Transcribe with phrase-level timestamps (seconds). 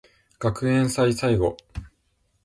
[0.39, 1.55] 学園祭最後